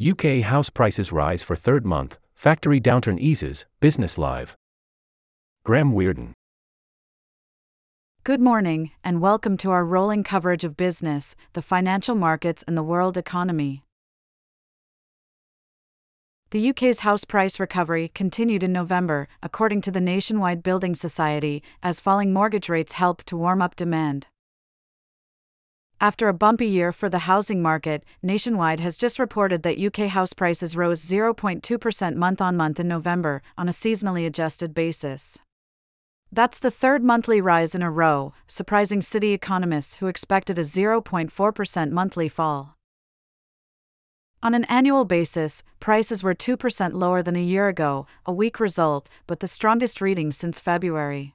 UK 0.00 0.40
house 0.40 0.70
prices 0.70 1.12
rise 1.12 1.42
for 1.42 1.54
third 1.54 1.84
month, 1.84 2.16
factory 2.34 2.80
downturn 2.80 3.18
eases, 3.18 3.66
Business 3.80 4.16
Live. 4.16 4.56
Graeme 5.62 5.92
Wearden. 5.92 6.32
Good 8.24 8.40
morning, 8.40 8.92
and 9.04 9.20
welcome 9.20 9.58
to 9.58 9.70
our 9.70 9.84
rolling 9.84 10.24
coverage 10.24 10.64
of 10.64 10.74
business, 10.74 11.36
the 11.52 11.60
financial 11.60 12.14
markets, 12.14 12.64
and 12.66 12.78
the 12.78 12.82
world 12.82 13.18
economy. 13.18 13.84
The 16.50 16.70
UK's 16.70 17.00
house 17.00 17.26
price 17.26 17.60
recovery 17.60 18.10
continued 18.14 18.62
in 18.62 18.72
November, 18.72 19.28
according 19.42 19.82
to 19.82 19.90
the 19.90 20.00
Nationwide 20.00 20.62
Building 20.62 20.94
Society, 20.94 21.62
as 21.82 22.00
falling 22.00 22.32
mortgage 22.32 22.70
rates 22.70 22.94
help 22.94 23.22
to 23.24 23.36
warm 23.36 23.60
up 23.60 23.76
demand. 23.76 24.28
After 26.02 26.28
a 26.28 26.34
bumpy 26.34 26.66
year 26.66 26.92
for 26.92 27.10
the 27.10 27.26
housing 27.30 27.60
market, 27.60 28.04
Nationwide 28.22 28.80
has 28.80 28.96
just 28.96 29.18
reported 29.18 29.62
that 29.64 29.78
UK 29.78 30.08
house 30.08 30.32
prices 30.32 30.74
rose 30.74 31.04
0.2% 31.04 32.14
month 32.14 32.40
on 32.40 32.56
month 32.56 32.80
in 32.80 32.88
November, 32.88 33.42
on 33.58 33.68
a 33.68 33.72
seasonally 33.72 34.26
adjusted 34.26 34.72
basis. 34.72 35.38
That's 36.32 36.58
the 36.58 36.70
third 36.70 37.04
monthly 37.04 37.42
rise 37.42 37.74
in 37.74 37.82
a 37.82 37.90
row, 37.90 38.32
surprising 38.46 39.02
city 39.02 39.34
economists 39.34 39.96
who 39.96 40.06
expected 40.06 40.58
a 40.58 40.62
0.4% 40.62 41.90
monthly 41.90 42.30
fall. 42.30 42.76
On 44.42 44.54
an 44.54 44.64
annual 44.64 45.04
basis, 45.04 45.62
prices 45.80 46.22
were 46.22 46.34
2% 46.34 46.94
lower 46.94 47.22
than 47.22 47.36
a 47.36 47.42
year 47.42 47.68
ago, 47.68 48.06
a 48.24 48.32
weak 48.32 48.58
result, 48.58 49.10
but 49.26 49.40
the 49.40 49.46
strongest 49.46 50.00
reading 50.00 50.32
since 50.32 50.60
February. 50.60 51.34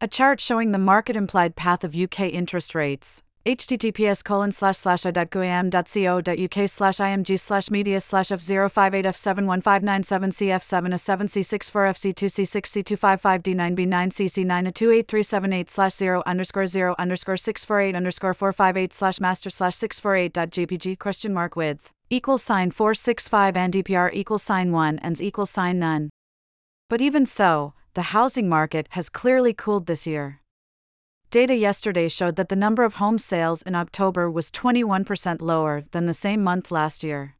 A 0.00 0.06
chart 0.06 0.40
showing 0.40 0.70
the 0.70 0.78
market 0.78 1.16
implied 1.16 1.56
path 1.56 1.82
of 1.82 1.96
UK 1.96 2.20
interest 2.20 2.74
rates 2.74 3.22
https 3.44 4.22
colon 4.22 4.52
slash 4.52 4.76
slash 4.76 5.04
i.guam.co.uk 5.04 6.68
slash 6.68 6.96
img 6.98 7.40
slash 7.40 7.70
media 7.70 8.00
slash 8.00 8.28
f058 8.28 9.04
f71597 9.04 10.30
cf7 10.38 10.94
a7 10.94 11.22
c64 11.26 11.90
fc2 11.90 12.22
c6 12.30 12.84
c255 12.84 13.42
d9b9 13.42 14.12
cc9 14.12 14.68
a 14.68 14.72
28378 14.72 15.70
slash 15.70 15.92
0 15.94 16.22
underscore 16.24 16.66
0 16.66 16.94
underscore 17.00 17.36
648 17.36 17.96
underscore 17.96 18.34
458 18.34 18.92
slash 18.92 19.18
master 19.18 19.50
slash 19.50 19.74
648.jpg 19.74 20.98
question 21.00 21.34
mark 21.34 21.56
with 21.56 21.90
equal 22.10 22.38
sign 22.38 22.70
465 22.70 23.56
and 23.56 23.72
dpr 23.72 24.10
equal 24.12 24.38
sign 24.38 24.70
1 24.70 25.00
and 25.00 25.20
equal 25.20 25.46
sign 25.46 25.80
none. 25.80 26.10
But 26.88 27.00
even 27.00 27.26
so, 27.26 27.74
the 27.94 28.12
housing 28.12 28.48
market 28.48 28.86
has 28.90 29.08
clearly 29.08 29.52
cooled 29.52 29.86
this 29.86 30.06
year. 30.06 30.41
Data 31.32 31.54
yesterday 31.54 32.08
showed 32.08 32.36
that 32.36 32.50
the 32.50 32.56
number 32.56 32.84
of 32.84 32.96
home 32.96 33.18
sales 33.18 33.62
in 33.62 33.74
October 33.74 34.30
was 34.30 34.50
21% 34.50 35.40
lower 35.40 35.82
than 35.92 36.04
the 36.04 36.12
same 36.12 36.44
month 36.44 36.70
last 36.70 37.02
year. 37.02 37.36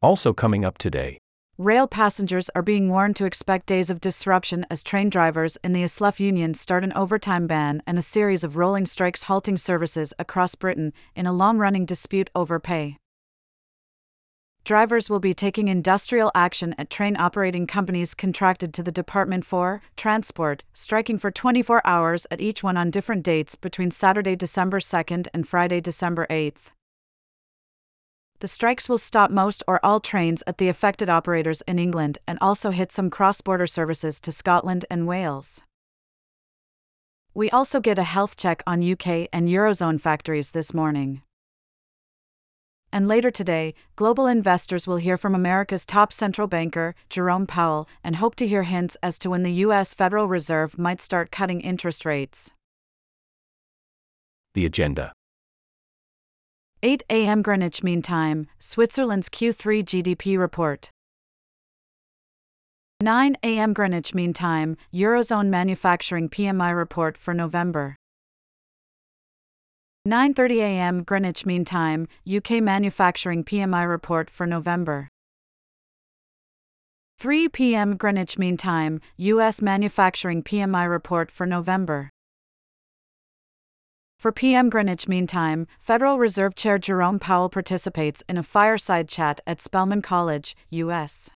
Also 0.00 0.32
coming 0.32 0.64
up 0.64 0.78
today. 0.78 1.18
Rail 1.58 1.88
passengers 1.88 2.50
are 2.54 2.62
being 2.62 2.88
warned 2.88 3.16
to 3.16 3.24
expect 3.24 3.66
days 3.66 3.90
of 3.90 4.00
disruption 4.00 4.64
as 4.70 4.84
train 4.84 5.10
drivers 5.10 5.58
in 5.64 5.72
the 5.72 5.82
ASLEF 5.82 6.20
union 6.20 6.54
start 6.54 6.84
an 6.84 6.92
overtime 6.92 7.48
ban 7.48 7.82
and 7.84 7.98
a 7.98 8.02
series 8.02 8.44
of 8.44 8.56
rolling 8.56 8.86
strikes 8.86 9.24
halting 9.24 9.56
services 9.56 10.14
across 10.20 10.54
Britain 10.54 10.92
in 11.16 11.26
a 11.26 11.32
long 11.32 11.58
running 11.58 11.84
dispute 11.84 12.30
over 12.32 12.60
pay 12.60 12.96
drivers 14.64 15.08
will 15.08 15.20
be 15.20 15.32
taking 15.32 15.68
industrial 15.68 16.30
action 16.34 16.74
at 16.78 16.90
train 16.90 17.16
operating 17.16 17.66
companies 17.66 18.14
contracted 18.14 18.74
to 18.74 18.82
the 18.82 18.92
Department 18.92 19.44
for 19.44 19.82
Transport, 19.96 20.62
striking 20.72 21.18
for 21.18 21.30
24 21.30 21.80
hours 21.86 22.26
at 22.30 22.40
each 22.40 22.62
one 22.62 22.76
on 22.76 22.90
different 22.90 23.24
dates 23.24 23.54
between 23.54 23.90
Saturday, 23.90 24.36
December 24.36 24.78
2nd 24.78 25.26
and 25.32 25.48
Friday, 25.48 25.80
December 25.80 26.26
8th. 26.28 26.72
The 28.40 28.46
strikes 28.46 28.88
will 28.88 28.98
stop 28.98 29.32
most 29.32 29.64
or 29.66 29.84
all 29.84 29.98
trains 29.98 30.44
at 30.46 30.58
the 30.58 30.68
affected 30.68 31.08
operators 31.08 31.62
in 31.62 31.78
England 31.78 32.18
and 32.26 32.38
also 32.40 32.70
hit 32.70 32.92
some 32.92 33.10
cross 33.10 33.40
border 33.40 33.66
services 33.66 34.20
to 34.20 34.30
Scotland 34.30 34.84
and 34.88 35.08
Wales. 35.08 35.62
We 37.34 37.50
also 37.50 37.80
get 37.80 37.98
a 37.98 38.04
health 38.04 38.36
check 38.36 38.62
on 38.66 38.82
UK 38.82 39.28
and 39.32 39.48
Eurozone 39.48 40.00
factories 40.00 40.52
this 40.52 40.72
morning. 40.72 41.22
And 42.92 43.06
later 43.06 43.30
today, 43.30 43.74
global 43.96 44.26
investors 44.26 44.86
will 44.86 44.96
hear 44.96 45.18
from 45.18 45.34
America's 45.34 45.84
top 45.84 46.12
central 46.12 46.48
banker, 46.48 46.94
Jerome 47.10 47.46
Powell, 47.46 47.88
and 48.02 48.16
hope 48.16 48.34
to 48.36 48.46
hear 48.46 48.62
hints 48.62 48.96
as 49.02 49.18
to 49.20 49.30
when 49.30 49.42
the 49.42 49.52
U.S. 49.66 49.94
Federal 49.94 50.26
Reserve 50.26 50.78
might 50.78 51.00
start 51.00 51.30
cutting 51.30 51.60
interest 51.60 52.04
rates. 52.04 52.52
The 54.54 54.64
agenda 54.64 55.12
8 56.82 57.02
a.m. 57.10 57.42
Greenwich 57.42 57.82
Mean 57.82 58.02
Time, 58.02 58.46
Switzerland's 58.58 59.28
Q3 59.28 59.84
GDP 59.84 60.38
report. 60.38 60.90
9 63.00 63.36
a.m. 63.42 63.72
Greenwich 63.74 64.14
Mean 64.14 64.32
Time, 64.32 64.76
Eurozone 64.94 65.48
Manufacturing 65.48 66.28
PMI 66.28 66.76
report 66.76 67.18
for 67.18 67.34
November. 67.34 67.96
9:30 70.08 70.56
a.m. 70.62 71.02
Greenwich 71.02 71.44
Mean 71.44 71.66
Time, 71.66 72.08
UK 72.26 72.62
manufacturing 72.62 73.44
PMI 73.44 73.86
report 73.86 74.30
for 74.30 74.46
November. 74.46 75.08
3 77.18 77.48
p.m. 77.48 77.96
Greenwich 77.96 78.38
Mean 78.38 78.56
Time, 78.56 79.00
US 79.18 79.60
manufacturing 79.60 80.42
PMI 80.42 80.88
report 80.88 81.30
for 81.30 81.44
November. 81.44 82.08
For 84.18 84.32
PM 84.32 84.70
Greenwich 84.70 85.08
Mean 85.08 85.26
Time, 85.26 85.66
Federal 85.78 86.18
Reserve 86.18 86.54
Chair 86.54 86.78
Jerome 86.78 87.18
Powell 87.18 87.50
participates 87.50 88.22
in 88.30 88.38
a 88.38 88.42
fireside 88.42 89.08
chat 89.08 89.42
at 89.46 89.60
Spelman 89.60 90.00
College, 90.00 90.56
US. 90.70 91.30